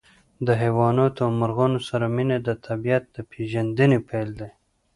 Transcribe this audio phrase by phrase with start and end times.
[0.45, 4.49] د حیواناتو او مرغانو سره مینه د طبیعت د پېژندنې پیل دی.